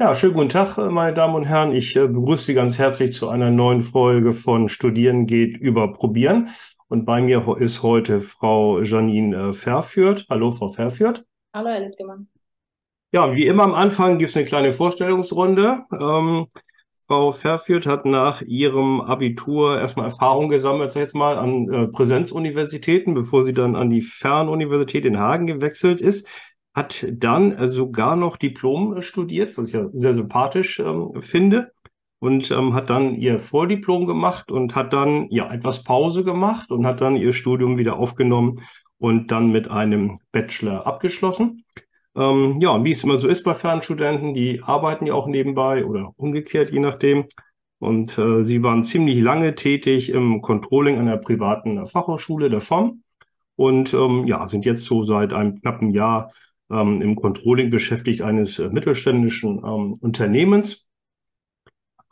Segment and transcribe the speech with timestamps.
[0.00, 1.72] Ja, schönen guten Tag, äh, meine Damen und Herren.
[1.72, 6.50] Ich äh, begrüße Sie ganz herzlich zu einer neuen Folge von Studieren geht über Probieren.
[6.86, 10.24] Und bei mir ist heute Frau Janine äh, Verführt.
[10.30, 11.24] Hallo, Frau Verführt.
[11.52, 12.28] Hallo, Herr Littgemann.
[13.10, 15.84] Ja, wie immer am Anfang gibt es eine kleine Vorstellungsrunde.
[16.00, 16.46] Ähm,
[17.08, 21.88] Frau Verführt hat nach ihrem Abitur erstmal Erfahrung gesammelt, sag ich jetzt mal, an äh,
[21.88, 26.28] Präsenzuniversitäten, bevor sie dann an die Fernuniversität in Hagen gewechselt ist
[26.78, 31.72] hat dann äh, sogar noch Diplom äh, studiert, was ich ja sehr sympathisch ähm, finde.
[32.20, 36.84] Und ähm, hat dann ihr Vordiplom gemacht und hat dann ja etwas Pause gemacht und
[36.84, 38.60] hat dann ihr Studium wieder aufgenommen
[38.98, 41.64] und dann mit einem Bachelor abgeschlossen.
[42.16, 46.12] Ähm, ja, wie es immer so ist bei Fernstudenten, die arbeiten ja auch nebenbei oder
[46.16, 47.26] umgekehrt, je nachdem.
[47.78, 53.04] Und äh, sie waren ziemlich lange tätig im Controlling einer privaten Fachhochschule der FOM
[53.54, 56.32] und ähm, ja, sind jetzt so seit einem knappen Jahr
[56.70, 60.86] ähm, im Controlling beschäftigt eines äh, mittelständischen ähm, Unternehmens.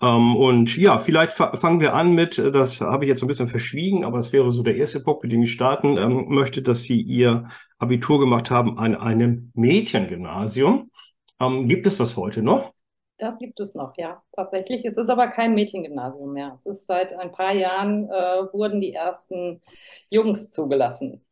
[0.01, 3.49] Ähm, und ja, vielleicht fangen wir an mit, äh, das habe ich jetzt ein bisschen
[3.49, 6.83] verschwiegen, aber es wäre so der erste Punkt, mit dem ich starten ähm, möchte, dass
[6.83, 10.91] Sie Ihr Abitur gemacht haben an einem Mädchengymnasium.
[11.41, 12.75] Ähm, gibt es das heute noch?
[13.19, 14.85] Das gibt es noch, ja, tatsächlich.
[14.85, 16.55] Es ist aber kein Mädchengymnasium mehr.
[16.59, 19.63] Es ist seit ein paar Jahren äh, wurden die ersten
[20.11, 21.25] Jungs zugelassen.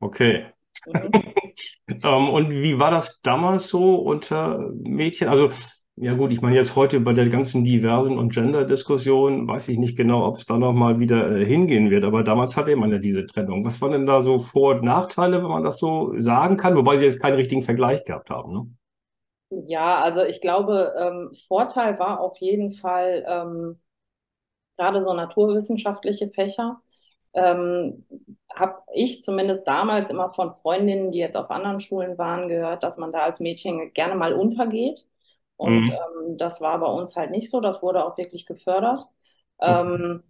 [0.00, 0.46] Okay.
[0.86, 1.10] Mhm.
[1.88, 5.28] ähm, und wie war das damals so unter Mädchen?
[5.28, 5.50] Also,
[5.96, 9.96] ja gut, ich meine jetzt heute bei der ganzen Diversen- und Gender-Diskussion weiß ich nicht
[9.96, 13.26] genau, ob es da nochmal wieder äh, hingehen wird, aber damals hatte man ja diese
[13.26, 13.64] Trennung.
[13.64, 16.96] Was waren denn da so Vor- und Nachteile, wenn man das so sagen kann, wobei
[16.96, 18.66] sie jetzt keinen richtigen Vergleich gehabt haben, ne?
[19.66, 23.80] Ja, also ich glaube, ähm, Vorteil war auf jeden Fall ähm,
[24.76, 26.80] gerade so naturwissenschaftliche Fächer
[27.34, 28.06] ähm,
[28.54, 32.98] habe ich zumindest damals immer von Freundinnen, die jetzt auf anderen Schulen waren, gehört, dass
[32.98, 35.06] man da als Mädchen gerne mal untergeht.
[35.56, 35.92] Und mhm.
[35.92, 37.60] ähm, das war bei uns halt nicht so.
[37.60, 39.04] Das wurde auch wirklich gefördert.
[39.60, 40.22] Ähm,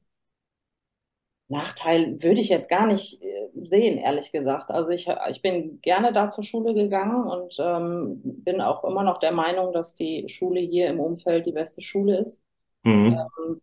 [1.48, 4.70] Nachteil würde ich jetzt gar nicht äh, sehen, ehrlich gesagt.
[4.70, 9.18] Also ich, ich bin gerne da zur Schule gegangen und ähm, bin auch immer noch
[9.18, 12.42] der Meinung, dass die Schule hier im Umfeld die beste Schule ist.
[12.84, 13.18] Mhm.
[13.18, 13.60] Ähm,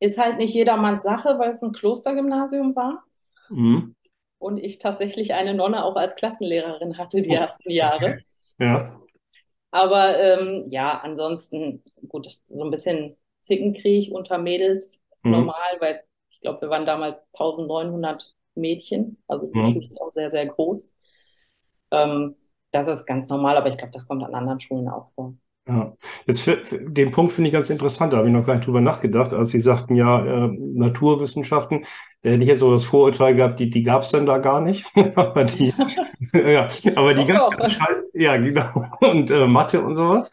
[0.00, 3.02] ist halt nicht jedermanns Sache, weil es ein Klostergymnasium war.
[3.50, 3.94] Mhm.
[4.38, 8.20] Und ich tatsächlich eine Nonne auch als Klassenlehrerin hatte die oh, ersten Jahre.
[8.58, 9.00] Ja.
[9.70, 15.32] Aber ähm, ja, ansonsten, gut, so ein bisschen Zickenkrieg unter Mädels ist mhm.
[15.32, 19.22] normal, weil ich glaube, wir waren damals 1900 Mädchen.
[19.26, 19.66] Also die mhm.
[19.66, 20.90] Schule ist auch sehr, sehr groß.
[21.90, 22.36] Ähm,
[22.70, 25.34] das ist ganz normal, aber ich glaube, das kommt an anderen Schulen auch vor.
[25.68, 25.92] Ja,
[26.26, 28.66] jetzt für, für den Punkt finde ich ganz interessant, da habe ich noch gar nicht
[28.66, 31.84] drüber nachgedacht, als Sie sagten, ja, äh, Naturwissenschaften,
[32.22, 34.62] da hätte ich jetzt so das Vorurteil gehabt, die, die gab es denn da gar
[34.62, 34.86] nicht.
[35.14, 35.74] aber die,
[36.32, 37.84] ja, aber die oh, ganz, oh.
[38.14, 40.30] ja, genau, und äh, Mathe und sowas.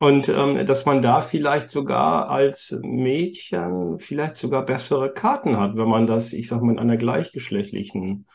[0.00, 5.88] Und ähm, dass man da vielleicht sogar als Mädchen vielleicht sogar bessere Karten hat, wenn
[5.88, 8.26] man das, ich sag mal, in einer gleichgeschlechtlichen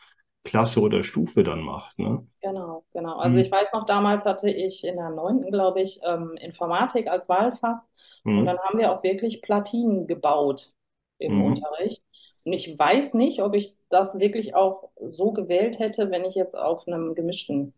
[0.48, 2.00] Klasse oder Stufe dann macht.
[2.00, 2.26] Ne?
[2.42, 3.18] Genau, genau.
[3.18, 3.42] Also mhm.
[3.44, 7.82] ich weiß noch, damals hatte ich in der neunten, glaube ich, ähm, Informatik als Wahlfach.
[8.24, 8.40] Mhm.
[8.40, 10.72] Und dann haben wir auch wirklich Platinen gebaut
[11.20, 11.46] im mhm.
[11.46, 12.04] Unterricht.
[12.46, 16.58] Und ich weiß nicht, ob ich das wirklich auch so gewählt hätte, wenn ich jetzt
[16.58, 17.74] auf einem gemischten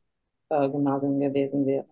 [0.50, 1.86] äh, Gymnasium gewesen wäre.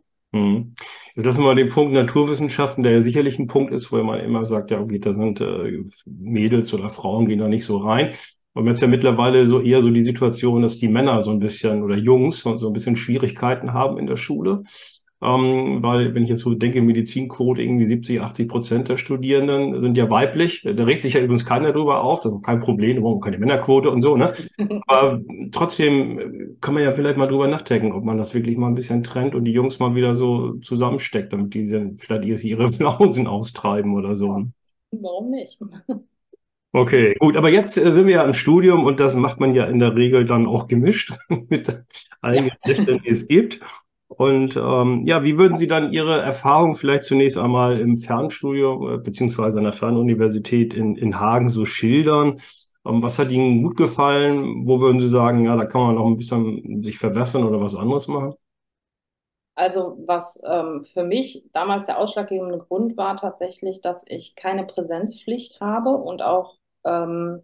[1.15, 4.19] Jetzt lassen wir mal den Punkt Naturwissenschaften, der ja sicherlich ein Punkt ist, wo man
[4.19, 8.13] immer sagt, ja, okay, da sind äh, Mädels oder Frauen gehen da nicht so rein.
[8.57, 11.83] Und jetzt ja mittlerweile so eher so die Situation, dass die Männer so ein bisschen
[11.83, 14.63] oder Jungs so, so ein bisschen Schwierigkeiten haben in der Schule.
[15.19, 19.97] Ähm, weil, wenn ich jetzt so denke, Medizinquote, irgendwie 70, 80 Prozent der Studierenden sind
[19.97, 20.61] ja weiblich.
[20.61, 22.19] Da regt sich ja übrigens keiner drüber auf.
[22.19, 24.31] Das ist kein Problem, brauchen keine Männerquote und so, ne?
[24.87, 28.75] Aber trotzdem kann man ja vielleicht mal drüber nachdenken, ob man das wirklich mal ein
[28.75, 31.65] bisschen trennt und die Jungs mal wieder so zusammensteckt, damit die
[31.97, 34.45] vielleicht ihre Flausen austreiben oder so.
[34.91, 35.59] Warum nicht?
[36.77, 39.65] Okay, gut, aber jetzt äh, sind wir ja im Studium und das macht man ja
[39.65, 41.11] in der Regel dann auch gemischt
[41.49, 41.75] mit
[42.21, 42.53] allen ja.
[42.53, 43.59] Geschlechtern, die es gibt.
[44.07, 48.97] Und ähm, ja, wie würden Sie dann Ihre Erfahrung vielleicht zunächst einmal im Fernstudium äh,
[48.99, 52.39] beziehungsweise an der Fernuniversität in, in Hagen so schildern?
[52.85, 54.67] Ähm, was hat Ihnen gut gefallen?
[54.67, 57.75] Wo würden Sie sagen, ja, da kann man noch ein bisschen sich verbessern oder was
[57.75, 58.35] anderes machen?
[59.55, 65.59] Also was ähm, für mich damals der ausschlaggebende Grund war tatsächlich, dass ich keine Präsenzpflicht
[65.59, 66.57] habe und auch
[66.87, 67.43] ähm,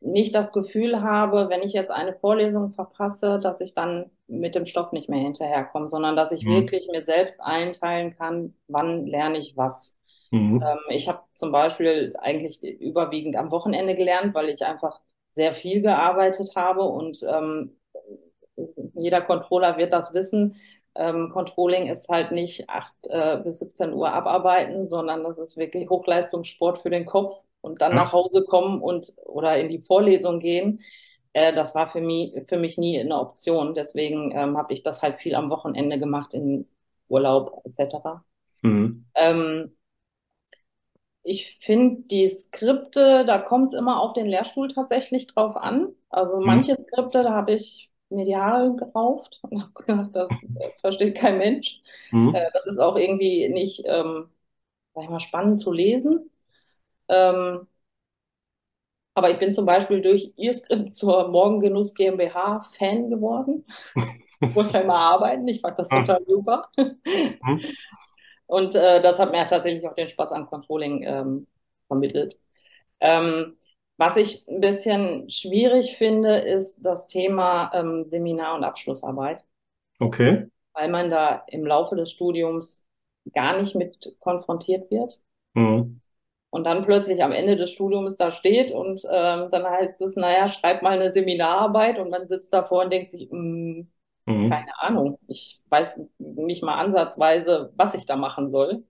[0.00, 4.64] nicht das Gefühl habe, wenn ich jetzt eine Vorlesung verpasse, dass ich dann mit dem
[4.64, 6.54] Stoff nicht mehr hinterherkomme, sondern dass ich mhm.
[6.54, 9.98] wirklich mir selbst einteilen kann, wann lerne ich was.
[10.30, 10.62] Mhm.
[10.66, 15.00] Ähm, ich habe zum Beispiel eigentlich überwiegend am Wochenende gelernt, weil ich einfach
[15.30, 17.76] sehr viel gearbeitet habe und ähm,
[18.94, 20.56] jeder Controller wird das wissen.
[20.94, 25.88] ähm, Controlling ist halt nicht 8 äh, bis 17 Uhr abarbeiten, sondern das ist wirklich
[25.90, 27.98] Hochleistungssport für den Kopf und dann ja.
[27.98, 30.80] nach Hause kommen und oder in die Vorlesung gehen.
[31.32, 33.74] Äh, das war für mich, für mich nie eine Option.
[33.74, 36.68] Deswegen ähm, habe ich das halt viel am Wochenende gemacht, in
[37.08, 38.22] Urlaub etc.
[38.62, 39.04] Mhm.
[39.14, 39.76] Ähm,
[41.22, 45.94] ich finde die Skripte, da kommt es immer auf den Lehrstuhl tatsächlich drauf an.
[46.08, 46.46] Also mhm.
[46.46, 51.16] manche Skripte, da habe ich mir die Haare gerauft und habe gedacht, das äh, versteht
[51.16, 51.80] kein Mensch.
[52.10, 52.34] Mhm.
[52.34, 54.30] Äh, das ist auch irgendwie nicht, ähm,
[54.94, 56.29] sag ich mal, spannend zu lesen.
[57.10, 57.66] Ähm,
[59.14, 63.66] aber ich bin zum Beispiel durch ihr Skript zur Morgengenuss GmbH Fan geworden.
[64.40, 65.46] Muss ja immer arbeiten.
[65.48, 66.00] Ich fand das ah.
[66.00, 66.68] total super.
[66.76, 67.60] Mhm.
[68.46, 71.46] Und äh, das hat mir tatsächlich auch den Spaß am Controlling ähm,
[71.86, 72.36] vermittelt.
[72.98, 73.56] Ähm,
[73.96, 79.44] was ich ein bisschen schwierig finde, ist das Thema ähm, Seminar- und Abschlussarbeit.
[80.00, 80.48] Okay.
[80.72, 82.88] Weil man da im Laufe des Studiums
[83.34, 85.20] gar nicht mit konfrontiert wird.
[85.54, 86.00] Mhm.
[86.50, 90.48] Und dann plötzlich am Ende des Studiums da steht und ähm, dann heißt es, naja,
[90.48, 93.88] schreib mal eine Seminararbeit und man sitzt davor und denkt sich, mh, mm,
[94.30, 94.50] Mhm.
[94.50, 95.18] Keine Ahnung.
[95.26, 98.84] Ich weiß nicht mal ansatzweise, was ich da machen soll.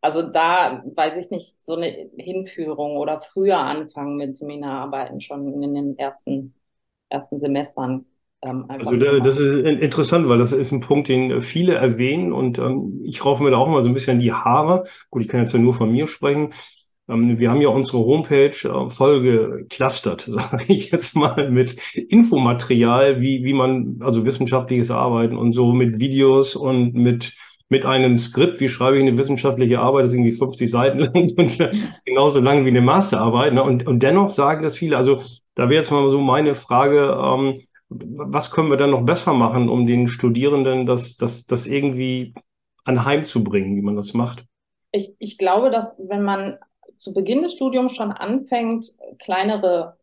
[0.00, 5.74] Also da weiß ich nicht, so eine Hinführung oder früher anfangen mit Seminararbeiten schon in
[5.74, 6.54] den ersten,
[7.08, 8.06] ersten Semestern.
[8.42, 12.58] Ähm, also da, das ist interessant, weil das ist ein Punkt, den viele erwähnen und
[12.58, 14.84] ähm, ich raufe mir da auch mal so ein bisschen die Haare.
[15.10, 16.52] Gut, ich kann jetzt ja nur von mir sprechen.
[17.08, 23.20] Ähm, wir haben ja unsere Homepage äh, voll geclustert, sage ich jetzt mal, mit Infomaterial,
[23.20, 27.34] wie, wie man, also wissenschaftliches Arbeiten und so mit Videos und mit,
[27.68, 31.30] mit einem Skript, wie schreibe ich eine wissenschaftliche Arbeit, das ist irgendwie 50 Seiten lang
[31.36, 31.58] und
[32.04, 33.54] genauso lang wie eine Masterarbeit.
[33.54, 33.62] Ne?
[33.62, 35.16] Und, und dennoch sagen das viele, also
[35.54, 37.54] da wäre jetzt mal so meine Frage, ähm,
[37.88, 42.34] was können wir dann noch besser machen, um den Studierenden das, das, das irgendwie
[42.84, 44.44] anheimzubringen, wie man das macht?
[44.90, 46.58] Ich, ich glaube, dass wenn man
[46.98, 49.96] zu Beginn des Studiums schon anfängt, kleinere,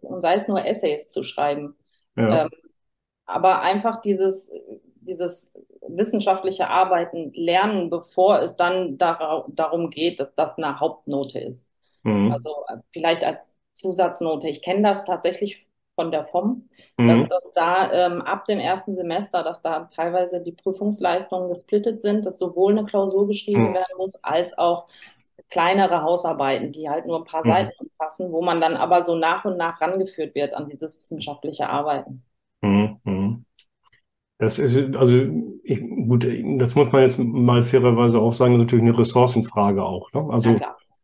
[0.00, 1.76] und sei es nur Essays zu schreiben.
[2.16, 2.44] Ja.
[2.44, 2.50] Ähm,
[3.24, 4.52] aber einfach dieses,
[5.00, 5.54] dieses
[5.88, 11.70] wissenschaftliche Arbeiten lernen, bevor es dann dar darum geht, dass das eine Hauptnote ist.
[12.02, 12.32] Mhm.
[12.32, 14.48] Also äh, vielleicht als Zusatznote.
[14.48, 17.08] Ich kenne das tatsächlich von der FOM, mhm.
[17.08, 22.24] dass das da ähm, ab dem ersten Semester, dass da teilweise die Prüfungsleistungen gesplittet sind,
[22.24, 23.74] dass sowohl eine Klausur geschrieben mhm.
[23.74, 24.88] werden muss, als auch
[25.52, 27.50] kleinere Hausarbeiten, die halt nur ein paar mhm.
[27.50, 31.68] Seiten umfassen, wo man dann aber so nach und nach rangeführt wird an dieses wissenschaftliche
[31.68, 32.22] Arbeiten.
[32.62, 32.96] Mhm.
[33.04, 33.44] mhm.
[34.38, 35.14] Das ist, also
[35.62, 36.26] ich, gut,
[36.58, 40.12] das muss man jetzt mal fairerweise auch sagen, das ist natürlich eine Ressourcenfrage auch.
[40.12, 40.26] Ne?
[40.30, 40.56] Also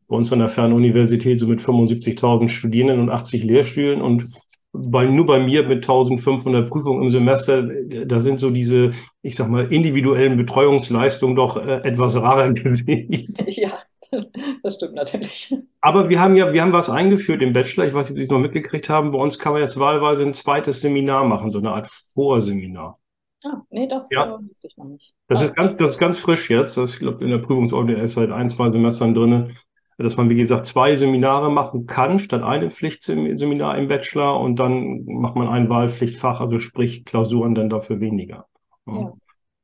[0.08, 4.26] bei uns an der Fernuniversität so mit 75.000 Studierenden und 80 Lehrstühlen und
[4.72, 8.90] bei, nur bei mir mit 1500 Prüfungen im Semester, da sind so diese,
[9.22, 13.32] ich sag mal, individuellen Betreuungsleistungen doch äh, etwas rarer gesehen.
[13.46, 13.70] Ja,
[14.62, 15.54] das stimmt natürlich.
[15.80, 17.86] Aber wir haben ja, wir haben was eingeführt im Bachelor.
[17.86, 19.12] Ich weiß nicht, ob Sie es noch mitgekriegt haben.
[19.12, 22.98] Bei uns kann man jetzt wahlweise ein zweites Seminar machen, so eine Art Vorseminar.
[23.44, 24.36] Ah, nee, das ja.
[24.36, 25.14] äh, wusste ich noch nicht.
[25.28, 25.44] Das, ah.
[25.44, 26.76] ist ganz, das ist ganz frisch jetzt.
[26.76, 29.54] Das, ich glaube, in der Prüfungsordnung ist seit ein, zwei Semestern drin,
[29.96, 34.40] dass man, wie gesagt, zwei Seminare machen kann, statt einem Pflichtseminar im Bachelor.
[34.40, 38.46] Und dann macht man ein Wahlpflichtfach, also sprich Klausuren dann dafür weniger.
[38.86, 39.12] Ja.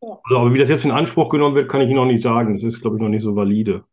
[0.05, 0.21] Ja.
[0.23, 2.55] Also, aber wie das jetzt in Anspruch genommen wird, kann ich Ihnen noch nicht sagen.
[2.55, 3.85] Das ist, glaube ich, noch nicht so valide.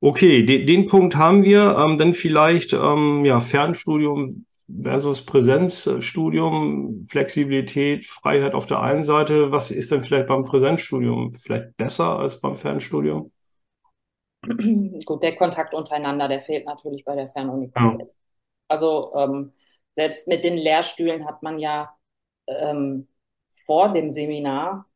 [0.00, 1.76] Okay, den, den Punkt haben wir.
[1.78, 4.46] Ähm, dann vielleicht ähm, ja, Fernstudium
[4.82, 9.52] versus Präsenzstudium, Flexibilität, Freiheit auf der einen Seite.
[9.52, 13.32] Was ist denn vielleicht beim Präsenzstudium vielleicht besser als beim Fernstudium?
[15.04, 17.98] Gut, der Kontakt untereinander, der fehlt natürlich bei der Fernuni Ja.
[18.68, 19.52] Also ähm,
[19.94, 21.94] selbst mit den Lehrstühlen hat man ja
[22.46, 23.08] ähm,
[23.66, 24.86] vor dem Seminar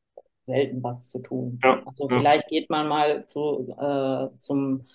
[0.44, 1.58] selten was zu tun.
[1.62, 2.18] Ja, also ja.
[2.18, 4.86] vielleicht geht man mal zu, äh, zum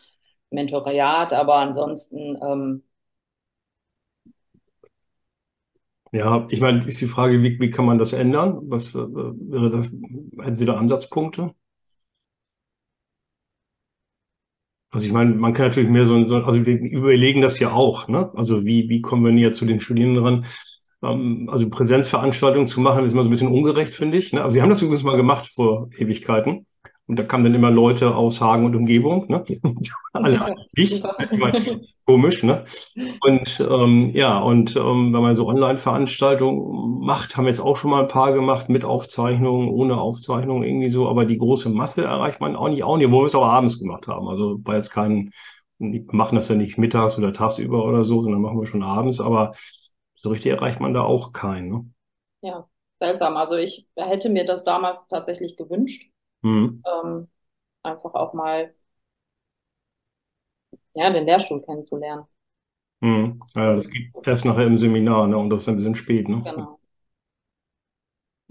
[0.52, 2.38] Mentoriat, aber ansonsten.
[2.42, 2.84] Ähm,
[6.12, 8.60] ja, ich meine, ist die Frage, wie, wie kann man das ändern?
[8.64, 9.88] Was äh, wäre das?
[9.88, 11.54] Hätten Sie da Ansatzpunkte?
[14.92, 18.08] Also ich meine, man kann natürlich mehr so, so also wir überlegen das ja auch,
[18.08, 18.32] ne?
[18.36, 20.46] Also wie, wie kommen wir näher zu den Studierenden ran?
[21.04, 24.34] Ähm, also Präsenzveranstaltungen zu machen, ist immer so ein bisschen ungerecht, finde ich.
[24.34, 24.44] Ne?
[24.44, 26.66] Also wir haben das übrigens mal gemacht vor Ewigkeiten.
[27.10, 29.44] Und da kamen dann immer Leute aus Hagen und Umgebung, ne?
[30.14, 31.02] Alle ich.
[32.06, 32.64] Komisch, ne?
[33.22, 37.90] Und ähm, ja, und ähm, wenn man so Online-Veranstaltungen macht, haben wir jetzt auch schon
[37.90, 42.42] mal ein paar gemacht mit Aufzeichnungen, ohne Aufzeichnung irgendwie so, aber die große Masse erreicht
[42.42, 44.28] man auch nicht, auch nicht, wo wir es auch abends gemacht haben.
[44.28, 45.32] Also war jetzt kein,
[45.80, 49.20] wir machen das ja nicht mittags oder tagsüber oder so, sondern machen wir schon abends,
[49.20, 49.54] aber
[50.22, 51.70] so richtig erreicht man da auch keinen.
[51.70, 51.92] Ne?
[52.42, 53.38] Ja, seltsam.
[53.38, 56.10] Also ich hätte mir das damals tatsächlich gewünscht,
[56.44, 56.84] Mhm.
[56.86, 57.30] ähm,
[57.84, 58.76] einfach auch mal
[60.94, 62.26] ja, den Lehrstuhl kennenzulernen.
[63.02, 63.42] Mhm.
[63.56, 65.38] Ja, das geht erst nachher im Seminar, ne?
[65.38, 66.46] Und das ist ein bisschen spät, ne?
[66.46, 66.79] Genau.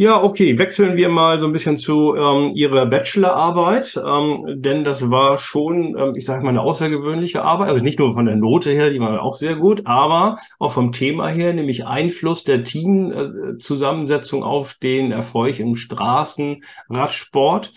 [0.01, 5.11] Ja, okay, wechseln wir mal so ein bisschen zu ähm, Ihrer Bachelorarbeit, ähm, denn das
[5.11, 8.71] war schon, ähm, ich sage mal, eine außergewöhnliche Arbeit, also nicht nur von der Note
[8.71, 14.45] her, die war auch sehr gut, aber auch vom Thema her, nämlich Einfluss der Teamzusammensetzung
[14.45, 17.73] auf den Erfolg im Straßenradsport.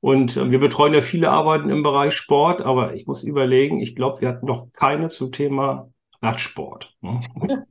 [0.00, 3.94] Und äh, wir betreuen ja viele Arbeiten im Bereich Sport, aber ich muss überlegen, ich
[3.94, 5.90] glaube, wir hatten noch keine zum Thema
[6.22, 6.94] Radsport.
[7.02, 7.20] ne?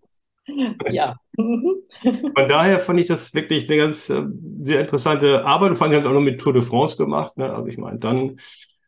[0.91, 1.15] Ja.
[1.35, 4.23] Von daher fand ich das wirklich eine ganz äh,
[4.63, 5.71] sehr interessante Arbeit.
[5.71, 7.37] Und vor allem hat auch noch mit Tour de France gemacht.
[7.37, 7.53] Ne?
[7.53, 8.37] Also ich meine, dann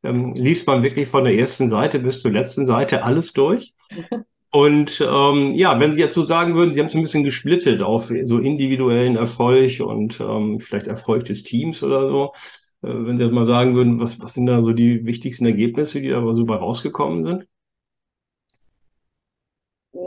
[0.04, 3.74] ähm, liest man wirklich von der ersten Seite bis zur letzten Seite alles durch.
[4.50, 7.82] Und ähm, ja, wenn Sie jetzt so sagen würden, Sie haben es ein bisschen gesplittet
[7.82, 12.32] auf so individuellen Erfolg und ähm, vielleicht Erfolg des Teams oder so.
[12.82, 16.01] Äh, wenn Sie jetzt mal sagen würden, was, was sind da so die wichtigsten Ergebnisse,
[16.01, 17.46] die da so bei rausgekommen sind?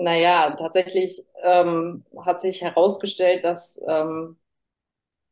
[0.03, 4.39] Naja, tatsächlich ähm, hat sich herausgestellt, dass ähm,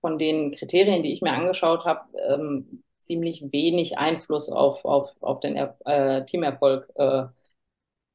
[0.01, 5.41] von den Kriterien, die ich mir angeschaut habe, ähm, ziemlich wenig Einfluss auf, auf, auf
[5.41, 7.25] den er äh, Teamerfolg äh,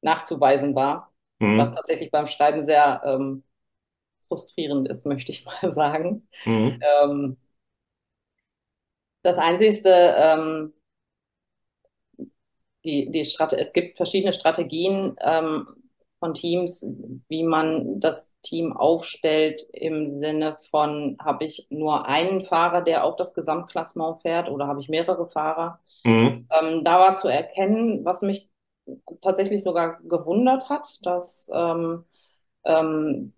[0.02, 1.12] nachzuweisen war,
[1.56, 1.74] was Mhm.
[1.74, 3.44] tatsächlich beim Schreiben sehr ähm,
[4.28, 6.28] frustrierend ist, möchte ich mal sagen.
[6.46, 6.84] Mhm.
[7.04, 7.36] Ähm,
[9.22, 10.72] das Einzigste, ähm,
[12.84, 15.66] die, die Strate es gibt verschiedene Strategien ähm,
[16.24, 16.82] von Teams,
[17.28, 23.16] wie man das Team aufstellt im Sinne von, habe ich nur einen Fahrer, der auch
[23.16, 25.80] das Gesamtklassement fährt oder habe ich mehrere Fahrer?
[26.02, 26.48] Mhm.
[26.50, 28.48] Ähm, da war zu erkennen, was mich
[29.20, 32.06] tatsächlich sogar gewundert hat, dass ähm,
[32.64, 33.34] ähm,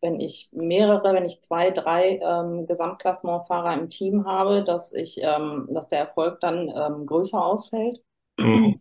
[0.00, 5.68] wenn ich mehrere, wenn ich zwei, drei ähm, Gesamtklassementfahrer im Team habe, dass ich, ähm,
[5.70, 8.00] dass der Erfolg dann ähm, größer ausfällt.
[8.38, 8.80] Mhm.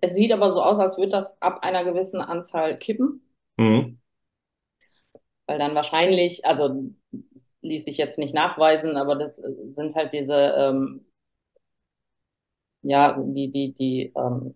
[0.00, 3.20] Es sieht aber so aus, als würde das ab einer gewissen Anzahl kippen,
[3.58, 3.96] Mhm.
[5.46, 9.36] weil dann wahrscheinlich, also das ließ sich jetzt nicht nachweisen, aber das
[9.68, 11.06] sind halt diese, ähm,
[12.82, 14.54] ja, die, die, die, ähm,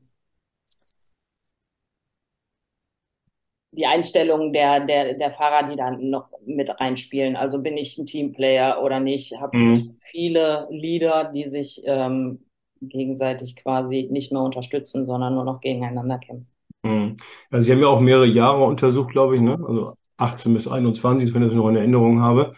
[3.72, 7.36] die Einstellungen der, der, der Fahrer, die dann noch mit reinspielen.
[7.36, 9.40] Also bin ich ein Teamplayer oder nicht?
[9.40, 10.00] Habe Mhm.
[10.10, 12.44] viele Leader, die sich ähm,
[12.80, 16.48] gegenseitig quasi nicht mehr unterstützen, sondern nur noch gegeneinander kämpfen?
[16.82, 17.16] Mhm.
[17.50, 19.52] Also Sie haben ja auch mehrere Jahre untersucht, glaube ich, ne?
[19.52, 22.52] Also 18 bis 21, wenn ich das noch in Erinnerung habe.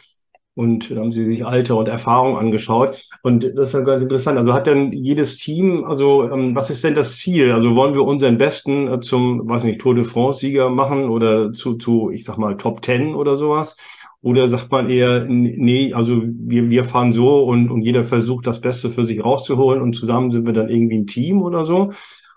[0.54, 3.08] Und da haben Sie sich Alter und Erfahrung angeschaut.
[3.22, 4.38] Und das ist ja ganz interessant.
[4.38, 7.52] Also hat denn jedes Team, also ähm, was ist denn das Ziel?
[7.52, 11.76] Also wollen wir unseren Besten äh, zum, weiß nicht, Tour de France-Sieger machen oder zu,
[11.76, 13.76] zu, ich sag mal, Top Ten oder sowas?
[14.22, 18.60] Oder sagt man eher, nee, also wir, wir fahren so und, und jeder versucht das
[18.60, 21.90] Beste für sich rauszuholen und zusammen sind wir dann irgendwie ein Team oder so?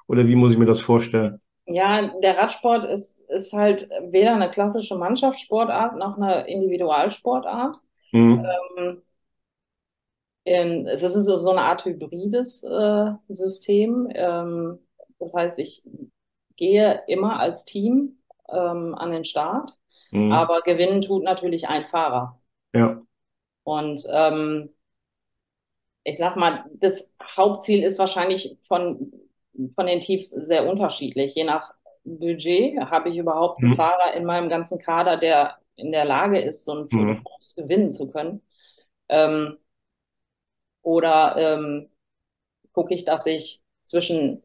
[0.07, 1.39] Oder wie muss ich mir das vorstellen?
[1.67, 7.77] Ja, der Radsport ist, ist halt weder eine klassische Mannschaftssportart noch eine Individualsportart.
[8.11, 8.45] Mhm.
[8.77, 9.01] Ähm,
[10.43, 14.07] in, es ist so, so eine Art hybrides äh, System.
[14.13, 14.79] Ähm,
[15.19, 15.83] das heißt, ich
[16.55, 19.77] gehe immer als Team ähm, an den Start,
[20.11, 20.29] Mhm.
[20.29, 22.39] aber gewinnen tut natürlich ein Fahrer.
[22.73, 23.01] Ja.
[23.63, 24.69] Und ähm,
[26.03, 29.11] ich sag mal, das Hauptziel ist wahrscheinlich von,
[29.75, 31.33] von den Teams sehr unterschiedlich.
[31.35, 33.75] Je nach Budget habe ich überhaupt einen Mhm.
[33.75, 37.23] Fahrer in meinem ganzen Kader, der in der Lage ist, so einen Mhm.
[37.55, 38.41] Gewinnen zu können.
[39.09, 39.57] Ähm,
[40.81, 41.89] oder ähm,
[42.73, 44.43] gucke ich, dass ich Zwischenerfolge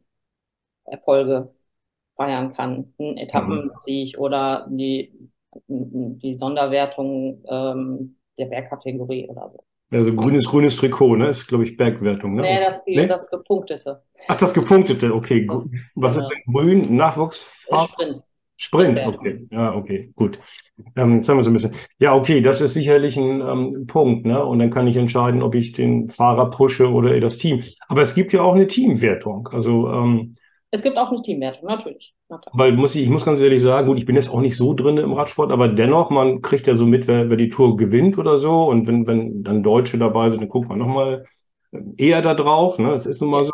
[2.16, 3.18] feiern kann, einen Mhm.
[3.18, 5.30] Etappensieg oder die,
[5.69, 9.64] die Sonderwertung ähm, der Bergkategorie oder so.
[9.92, 11.28] Also grünes, grünes Trikot, ne?
[11.28, 12.42] Ist, glaube ich, Bergwertung, ne?
[12.42, 13.09] Nee, das, die, Ne?
[13.09, 14.02] das Gepunktete.
[14.28, 15.49] Ach, das gepunktete, okay.
[15.97, 16.95] Was ist denn grün?
[16.97, 17.90] Nachwuchsfahrt?
[17.90, 18.19] Sprint.
[18.57, 19.14] Sprint, Sprintwertung.
[19.19, 19.47] okay.
[19.50, 20.38] Ja, okay, gut.
[20.95, 21.75] Ähm, jetzt haben wir so ein bisschen.
[21.99, 24.45] Ja, okay, das ist sicherlich ein ähm, Punkt, ne?
[24.45, 27.61] Und dann kann ich entscheiden, ob ich den Fahrer pushe oder das Team.
[27.88, 29.49] Aber es gibt ja auch eine Teamwertung.
[29.50, 30.35] Also, ähm,
[30.72, 32.14] Es gibt auch eine Teamwertung, natürlich.
[32.52, 34.72] Weil muss ich, ich muss ganz ehrlich sagen, gut, ich bin jetzt auch nicht so
[34.72, 38.18] drin im Radsport, aber dennoch, man kriegt ja so mit, wer, wer die Tour gewinnt
[38.18, 38.68] oder so.
[38.68, 41.24] Und wenn, wenn dann Deutsche dabei sind, dann guckt man nochmal
[41.96, 42.90] eher da drauf, ne?
[42.90, 43.52] Das ist nun mal so.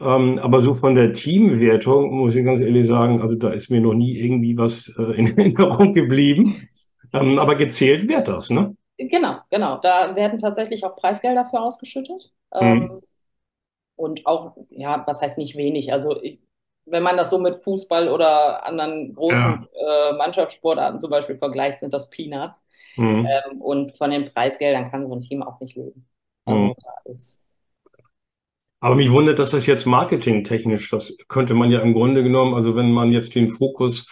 [0.00, 3.80] Ähm, aber so von der Teamwertung muss ich ganz ehrlich sagen, also da ist mir
[3.80, 6.68] noch nie irgendwie was äh, in Erinnerung geblieben.
[7.12, 8.76] Ähm, aber gezählt wird das, ne?
[8.96, 9.78] Genau, genau.
[9.82, 12.32] Da werden tatsächlich auch Preisgelder für ausgeschüttet.
[12.52, 12.60] Mhm.
[12.60, 13.00] Ähm,
[13.96, 15.92] und auch, ja, was heißt nicht wenig?
[15.92, 16.40] Also ich,
[16.86, 19.14] wenn man das so mit Fußball oder anderen Ja.
[19.14, 22.58] großen äh, Mannschaftssportarten zum Beispiel vergleicht, sind das Peanuts.
[22.96, 23.26] Mhm.
[23.28, 26.06] Ähm, und von den Preisgeldern kann so ein Team auch nicht leben.
[26.44, 26.74] Also mhm.
[27.06, 27.44] ist
[28.84, 32.76] aber mich wundert, dass das jetzt marketingtechnisch, das könnte man ja im Grunde genommen, also
[32.76, 34.06] wenn man jetzt den Fokus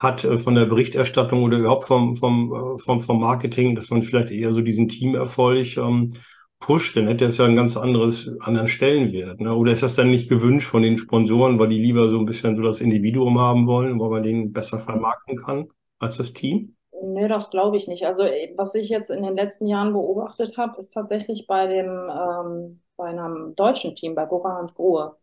[0.00, 4.02] hat äh, von der Berichterstattung oder überhaupt vom, vom, äh, vom, vom Marketing, dass man
[4.02, 6.14] vielleicht eher so diesen Teamerfolg ähm,
[6.60, 9.40] pusht, dann hätte es ja ein ganz anderes, anderen Stellenwert.
[9.40, 9.54] Ne?
[9.54, 12.56] Oder ist das dann nicht gewünscht von den Sponsoren, weil die lieber so ein bisschen
[12.56, 16.74] so das Individuum haben wollen, weil man den besser vermarkten kann als das Team?
[17.02, 18.06] Nee, das glaube ich nicht.
[18.06, 18.24] Also
[18.56, 23.06] was ich jetzt in den letzten Jahren beobachtet habe, ist tatsächlich bei dem ähm, bei
[23.06, 25.16] einem deutschen Team, bei Bora Hansgrohe,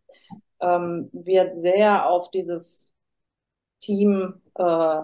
[0.62, 2.96] ähm, wird sehr auf dieses
[3.80, 5.02] Team äh,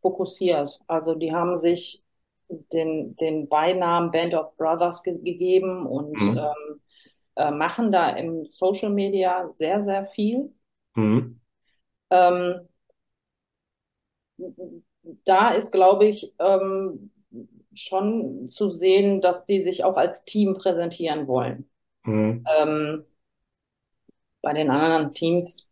[0.00, 0.80] fokussiert.
[0.86, 2.04] Also die haben sich
[2.48, 6.38] den, den Beinamen Band of Brothers ge gegeben und mhm.
[6.38, 6.80] ähm,
[7.36, 10.52] äh, machen da im Social Media sehr, sehr viel.
[10.94, 11.40] Mhm.
[12.10, 12.68] Ähm,
[15.24, 17.10] da ist, glaube ich, ähm,
[17.74, 21.68] schon zu sehen, dass die sich auch als Team präsentieren wollen.
[22.04, 22.44] Mhm.
[22.58, 23.04] Ähm,
[24.42, 25.67] bei den anderen Teams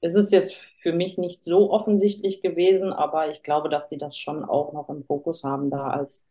[0.00, 4.16] ist es jetzt für mich nicht so offensichtlich gewesen, aber ich glaube, dass die das
[4.16, 6.24] schon auch noch im Fokus haben, da als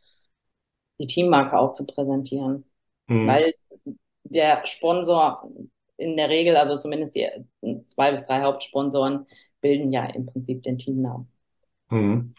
[0.99, 2.65] die Teammarke auch zu präsentieren.
[3.07, 3.27] Mhm.
[3.27, 3.53] Weil
[4.23, 5.49] der Sponsor
[5.97, 7.27] in der Regel, also zumindest die
[7.85, 9.27] zwei bis drei Hauptsponsoren,
[9.61, 11.27] bilden ja im Prinzip den Teamnamen.
[11.89, 12.33] Mhm.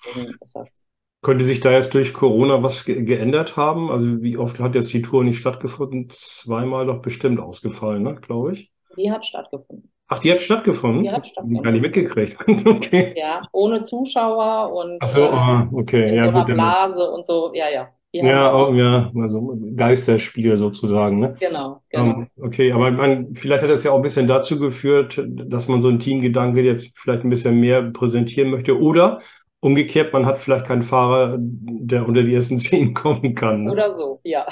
[1.22, 3.90] Könnte sich da jetzt durch Corona was ge geändert haben?
[3.90, 6.08] Also wie oft hat jetzt die Tour nicht stattgefunden?
[6.08, 8.72] Zweimal doch bestimmt ausgefallen, ne, glaube ich.
[8.96, 9.92] Die hat stattgefunden.
[10.12, 11.04] Ach, die hat stattgefunden?
[11.04, 11.62] Die hat stattgefunden.
[11.62, 12.36] Gar nicht mitgekriegt.
[12.66, 13.14] okay.
[13.16, 16.08] Ja, ohne Zuschauer und Ach so, ah, okay.
[16.08, 17.52] in ja, so einer gut, Blase und so.
[17.54, 17.88] Ja, ja.
[18.12, 21.34] Ja, auch, ja, also Geisterspiel sozusagen, ne?
[21.38, 22.14] Genau, genau.
[22.16, 25.80] Um, okay, aber man, vielleicht hat das ja auch ein bisschen dazu geführt, dass man
[25.80, 28.76] so ein Teamgedanke jetzt vielleicht ein bisschen mehr präsentieren möchte.
[28.76, 29.18] Oder
[29.62, 33.64] Umgekehrt, man hat vielleicht keinen Fahrer, der unter die ersten zehn kommen kann.
[33.64, 33.72] Ne?
[33.72, 34.46] Oder so, ja.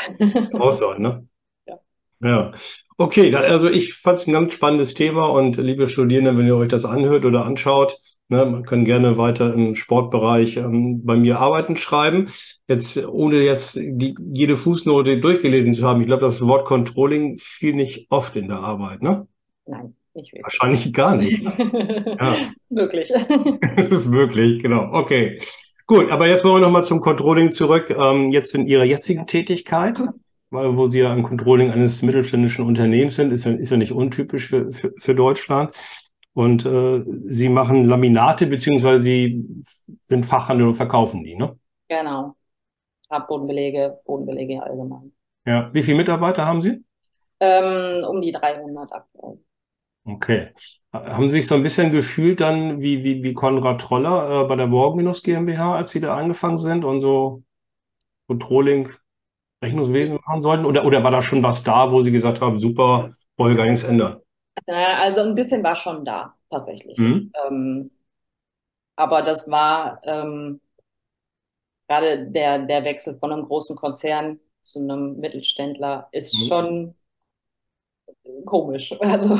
[0.52, 1.26] Auch sein, ne?
[1.66, 1.78] Ja.
[2.20, 2.52] Ja.
[3.00, 6.68] Okay, also ich fand es ein ganz spannendes Thema und liebe Studierende, wenn ihr euch
[6.68, 7.96] das anhört oder anschaut,
[8.28, 12.26] ne, man kann gerne weiter im Sportbereich ähm, bei mir arbeiten schreiben.
[12.66, 17.74] Jetzt, ohne jetzt die, jede Fußnote durchgelesen zu haben, ich glaube, das Wort Controlling fiel
[17.74, 19.28] nicht oft in der Arbeit, ne?
[19.66, 19.94] Nein.
[20.14, 20.42] Nicht wirklich.
[20.42, 21.42] Wahrscheinlich gar nicht.
[22.20, 22.36] ja.
[22.68, 23.12] Wirklich.
[23.76, 24.90] das ist möglich, genau.
[24.92, 25.38] Okay.
[25.86, 27.94] Gut, aber jetzt wollen wir nochmal zum Controlling zurück.
[27.96, 30.00] Ähm, jetzt in Ihrer jetzigen Tätigkeit,
[30.50, 34.48] wo Sie ja im Controlling eines mittelständischen Unternehmens sind, ist ja, ist ja nicht untypisch
[34.48, 35.72] für, für, für Deutschland.
[36.32, 39.44] Und äh, Sie machen Laminate, beziehungsweise Sie
[40.04, 41.58] sind Fachhandel und verkaufen die, ne?
[41.88, 42.36] Genau.
[43.26, 45.12] Bodenbelege, Bodenbelege allgemein.
[45.46, 46.84] Ja, wie viele Mitarbeiter haben Sie?
[47.40, 49.38] Ähm, um die 300 aktuell.
[50.04, 50.48] Okay.
[50.92, 54.56] Haben Sie sich so ein bisschen gefühlt dann wie, wie, wie Konrad Troller äh, bei
[54.56, 57.42] der Morgenminus GmbH, als Sie da angefangen sind und so
[58.26, 58.90] Controlling,
[59.62, 60.64] Rechnungswesen machen sollten?
[60.64, 63.70] Oder, oder war da schon was da, wo Sie gesagt haben, super, wollen wir gar
[63.70, 64.20] nichts ändern?
[64.66, 66.98] Also ein bisschen war schon da, tatsächlich.
[66.98, 67.32] Mhm.
[67.46, 67.90] Ähm,
[68.96, 70.60] aber das war ähm,
[71.88, 76.48] gerade der, der Wechsel von einem großen Konzern zu einem Mittelständler ist mhm.
[76.48, 76.94] schon
[78.44, 78.94] komisch.
[79.00, 79.38] Also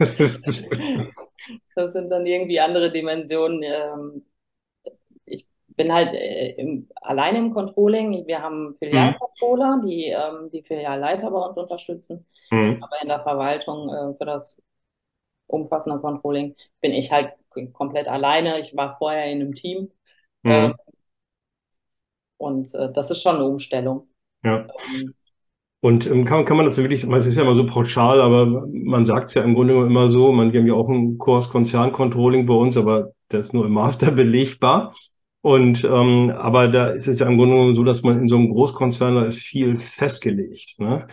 [1.74, 3.62] das sind dann irgendwie andere Dimensionen.
[3.62, 4.24] Ähm,
[5.80, 8.26] bin halt äh, im, alleine im Controlling.
[8.26, 9.86] Wir haben Filialcontroller, mhm.
[9.86, 12.26] die ähm, die Filialleiter bei uns unterstützen.
[12.50, 12.82] Mhm.
[12.82, 14.60] Aber in der Verwaltung äh, für das
[15.46, 17.32] umfassende Controlling bin ich halt
[17.72, 18.60] komplett alleine.
[18.60, 19.90] Ich war vorher in einem Team.
[20.42, 20.50] Mhm.
[20.50, 20.74] Ähm,
[22.36, 24.06] und äh, das ist schon eine Umstellung.
[24.44, 24.68] Ja.
[24.94, 25.14] Ähm,
[25.80, 29.06] und ähm, kann, kann man das wirklich, es ist ja immer so pauschal, aber man
[29.06, 32.44] sagt es ja im Grunde immer so, man, wir haben ja auch einen Kurs Konzerncontrolling
[32.44, 34.92] bei uns, aber das ist nur im Master belegbar.
[35.42, 38.36] Und ähm, aber da ist es ja im Grunde genommen so, dass man in so
[38.36, 40.74] einem Großkonzern da ist viel festgelegt.
[40.78, 41.06] Ne?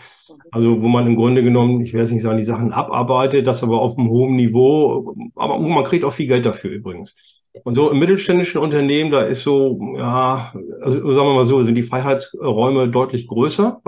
[0.52, 3.64] Also wo man im Grunde genommen, ich werde jetzt nicht sagen, die Sachen abarbeitet, das
[3.64, 7.46] aber auf einem hohen Niveau, aber man kriegt auch viel Geld dafür übrigens.
[7.64, 11.76] Und so im mittelständischen Unternehmen, da ist so, ja, also sagen wir mal so, sind
[11.76, 13.82] die Freiheitsräume deutlich größer,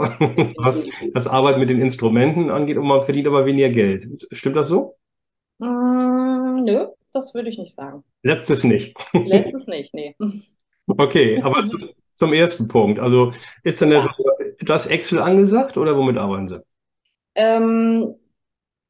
[0.58, 4.08] was das Arbeiten mit den Instrumenten angeht und man verdient aber weniger Geld.
[4.32, 4.96] Stimmt das so?
[5.60, 8.04] Mm, nö, das würde ich nicht sagen.
[8.24, 8.98] Letztes nicht.
[9.14, 10.16] Letztes nicht, nee.
[10.88, 11.78] Okay, aber zu,
[12.16, 13.00] zum ersten Punkt.
[13.00, 13.32] Also
[13.64, 14.06] ist dann ja.
[14.62, 16.62] das Excel angesagt oder womit arbeiten Sie?
[17.36, 18.16] Ähm,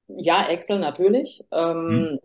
[0.07, 1.43] ja, Excel natürlich.
[1.51, 2.19] Ähm, hm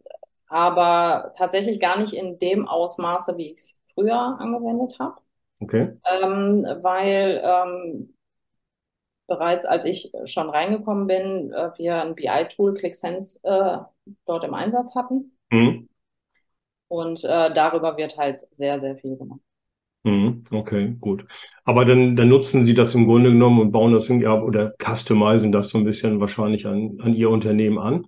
[0.55, 5.17] aber tatsächlich gar nicht in dem Ausmaße, wie ich es früher angewendet habe.
[5.59, 5.97] Okay.
[6.09, 8.15] Ähm, weil ähm,
[9.27, 13.79] bereits als ich schon reingekommen bin, äh, wir ein BI-Tool ClickSense äh,
[14.27, 15.34] dort im Einsatz hatten.
[15.55, 15.87] Mhm.
[16.89, 19.41] Und äh, darüber wird halt sehr, sehr viel gemacht.
[20.05, 21.25] Mhm, Okay, gut.
[21.65, 24.75] Aber dann, dann nutzen Sie das im Grunde genommen und bauen das in, ja, oder
[24.83, 28.07] customizen das so ein bisschen wahrscheinlich an, an Ihr Unternehmen an.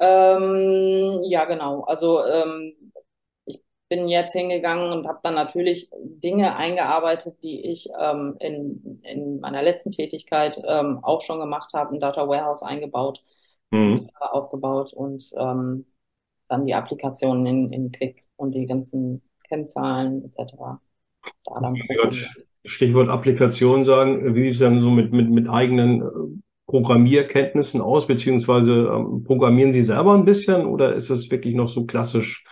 [0.00, 1.82] Ähm, ja, genau.
[1.84, 2.74] Also ähm,
[3.46, 9.40] ich bin jetzt hingegangen und habe dann natürlich Dinge eingearbeitet, die ich ähm, in, in
[9.40, 13.22] meiner letzten Tätigkeit ähm, auch schon gemacht habe, ein Data Warehouse eingebaut,
[13.72, 14.08] Mhm.
[14.20, 15.86] äh, aufgebaut und ähm,
[16.48, 20.54] dann die Applikationen in, in Qlik und die ganzen Kennzahlen etc.
[21.44, 21.76] da dann.
[22.64, 26.04] Stichwort Applikation sagen, wie sieht es dann so mit, mit, mit eigenen äh,
[26.66, 31.86] Programmierkenntnissen aus, beziehungsweise ähm, programmieren Sie selber ein bisschen oder ist es wirklich noch so
[31.86, 32.44] klassisch,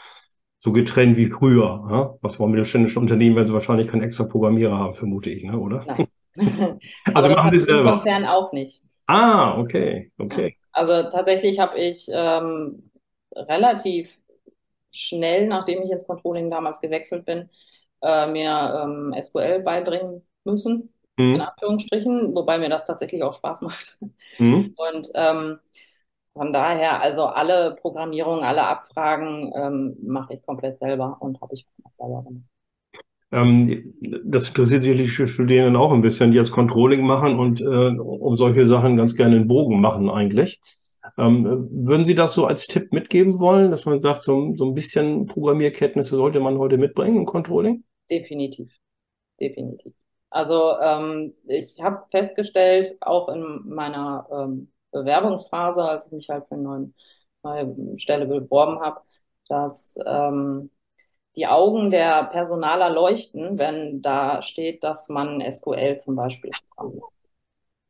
[0.60, 1.84] so getrennt wie früher?
[1.90, 2.14] Ja?
[2.22, 5.58] Was war mittelständische Unternehmen, wenn sie wahrscheinlich keinen extra Programmierer haben, vermute ich, ne?
[5.58, 5.84] oder?
[5.86, 6.06] Nein.
[7.14, 7.90] Also das machen Sie selber.
[7.90, 8.82] Konzern auch nicht.
[9.06, 10.24] Ah, okay, Ja.
[10.24, 10.56] okay.
[10.72, 12.90] Also tatsächlich habe ich ähm,
[13.36, 14.18] relativ
[14.92, 17.50] schnell, nachdem ich ins Controlling damals gewechselt bin,
[18.02, 20.94] äh, mir ähm, SQL beibringen müssen,
[21.32, 23.98] in Hm, Anführungsstrichen, wobei mir das tatsächlich auch Spaß macht.
[24.38, 24.76] hm.
[24.76, 25.58] Und ähm,
[26.34, 31.66] von daher, also alle Programmierungen, alle Abfragen ähm, mache ich komplett selber und habe ich
[31.84, 32.44] auch selber gemacht.
[33.32, 33.94] Ähm,
[34.24, 38.36] das interessiert sicherlich die Studierenden auch ein bisschen, die jetzt Controlling machen und äh, um
[38.36, 40.60] solche Sachen ganz gerne einen Bogen machen eigentlich.
[41.18, 44.74] Ähm, würden Sie das so als Tipp mitgeben wollen, dass man sagt, so, so ein
[44.74, 47.84] bisschen Programmierkenntnisse sollte man heute mitbringen im Controlling?
[48.10, 48.72] Definitiv,
[49.40, 49.94] definitiv.
[50.30, 56.54] Also ähm, ich habe festgestellt, auch in meiner ähm, Bewerbungsphase, als ich mich halt für
[56.56, 56.92] eine
[57.44, 59.02] neue, Stelle beworben habe,
[59.48, 60.70] dass ähm,
[61.36, 66.52] die Augen der Personaler leuchten, wenn da steht, dass man SQL zum Beispiel.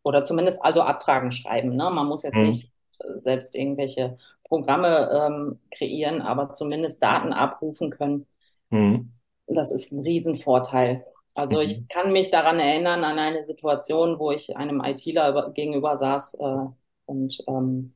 [0.03, 1.77] Oder zumindest also Abfragen schreiben.
[1.77, 1.91] Ne?
[1.91, 2.71] Man muss jetzt Hm, nicht
[3.16, 8.26] selbst irgendwelche Programme ähm, kreieren, aber zumindest Daten abrufen können.
[8.70, 9.09] hm,
[9.48, 11.04] Das ist ein Riesenvorteil.
[11.35, 15.50] Also ich hm, kann mich daran erinnern, an eine Situation, wo ich einem ITler über-
[15.52, 16.66] gegenüber saß äh,
[17.06, 17.94] und ähm,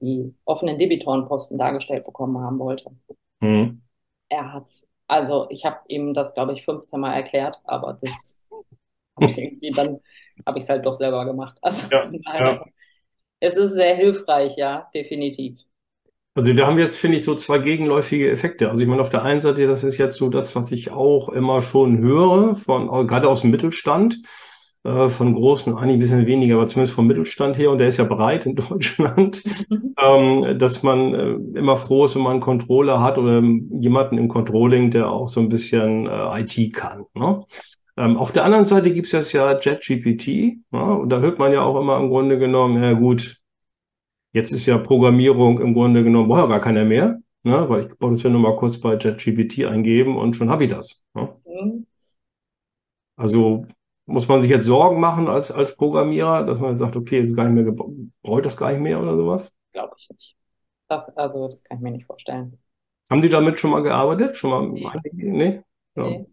[0.00, 2.90] die offenen Debitorenposten dargestellt bekommen haben wollte.
[3.40, 3.78] hm.
[4.28, 8.38] Er hat's, also ich habe ihm das, glaube ich, 15 Mal erklärt, aber das
[9.16, 10.00] habe ich irgendwie, dann
[10.46, 11.58] habe ich es halt doch selber gemacht.
[11.62, 12.64] Also Ja, ja.
[13.40, 15.58] Es ist sehr hilfreich, ja, definitiv.
[16.34, 18.70] Also da haben wir jetzt, finde ich, so zwei gegenläufige Effekte.
[18.70, 21.28] Also ich meine, auf der einen Seite, das ist jetzt so das, was ich auch
[21.30, 24.20] immer schon höre, von, gerade aus dem Mittelstand,
[24.84, 27.96] äh, von großen, eigentlich ein bisschen weniger, aber zumindest vom Mittelstand her, und der ist
[27.96, 29.42] ja breit in Deutschland,
[30.00, 33.42] ähm, dass man äh, immer froh ist, wenn man einen Controller hat oder
[33.80, 37.04] jemanden im Controlling, der auch so ein bisschen äh, IT kann.
[37.14, 37.44] Ne?
[37.98, 40.26] Ähm, auf der anderen Seite gibt es jetzt ja ChatGPT,
[40.70, 40.98] ne?
[40.98, 43.42] Und da hört man ja auch immer im Grunde genommen, ja gut,
[44.32, 47.68] Jetzt ist ja Programmierung im Grunde genommen, braucht ja gar keiner mehr, ne?
[47.68, 50.70] Weil ich brauche das ja nur mal kurz bei ChatGPT eingeben und schon habe ich
[50.70, 51.02] das.
[51.14, 51.34] Ne?
[51.46, 51.86] Mhm.
[53.16, 53.66] Also
[54.06, 57.48] muss man sich jetzt Sorgen machen als, als Programmierer, dass man sagt, okay, ist gar
[57.48, 57.74] nicht mehr
[58.38, 59.52] ich das gar nicht mehr oder sowas?
[59.72, 60.36] Glaube ich nicht.
[60.88, 62.58] Das, also, das kann ich mir nicht vorstellen.
[63.10, 64.36] Haben Sie damit schon mal gearbeitet?
[64.36, 65.00] Schon mal Nee?
[65.12, 65.62] Nee?
[65.96, 66.26] Ja, nee.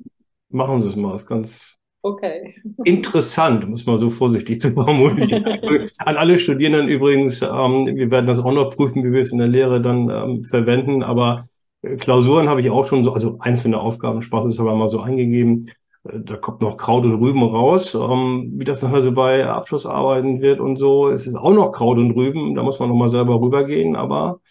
[0.55, 1.15] Machen Sie es mal.
[1.15, 2.53] ist ganz Okay.
[2.83, 5.43] interessant, muss man so vorsichtig zu formulieren.
[5.97, 9.39] An alle Studierenden übrigens, ähm, wir werden das auch noch prüfen, wie wir es in
[9.39, 11.43] der Lehre dann ähm, verwenden, aber
[11.81, 14.99] äh, Klausuren habe ich auch schon so, also einzelne Aufgaben, Spaß ist aber mal so
[15.01, 15.65] eingegeben.
[16.07, 17.95] Äh, Da kommt noch Kraut und Rüben raus.
[17.95, 21.97] Ähm, wie das nachher so bei Abschlussarbeiten wird und so, es ist auch noch Kraut
[21.97, 24.41] und Rüben, da muss man noch mal selber rübergehen, aber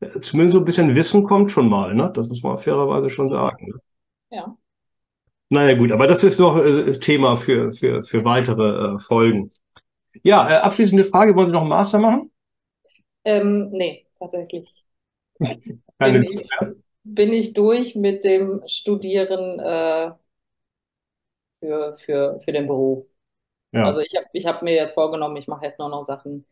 [0.00, 2.10] äh, zumindest so ein bisschen Wissen kommt schon mal, ne?
[2.14, 3.66] Das muss man fairerweise schon sagen.
[3.68, 3.80] ne?
[4.30, 4.56] Ja.
[5.48, 9.50] Naja, gut, aber das ist noch äh, Thema für, für, für weitere äh, Folgen.
[10.22, 12.30] Ja, äh, abschließende Frage, wollen Sie noch einen Master machen?
[13.24, 14.68] Ähm, nee, tatsächlich.
[15.98, 16.46] Bin ich,
[17.04, 20.12] bin ich durch mit dem Studieren äh,
[21.60, 23.06] für, für, für den Beruf.
[23.72, 23.84] Ja.
[23.86, 26.46] Also ich habe ich hab mir jetzt vorgenommen, ich mache jetzt nur noch Sachen,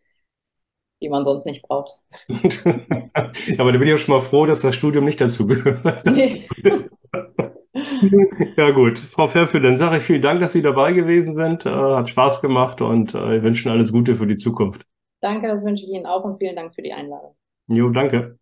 [1.02, 2.00] die man sonst nicht braucht.
[3.59, 6.07] Aber da bin ich auch schon mal froh, dass das Studium nicht dazu gehört.
[6.07, 6.48] Nee.
[8.57, 8.99] Ja, gut.
[8.99, 11.67] Frau Pfeffer, dann sage ich vielen Dank, dass Sie dabei gewesen sind.
[11.67, 14.85] Äh, hat Spaß gemacht und äh, wir wünschen alles Gute für die Zukunft.
[15.21, 17.37] Danke, das wünsche ich Ihnen auch und vielen Dank für die Einladung.
[17.69, 18.38] Jo, danke.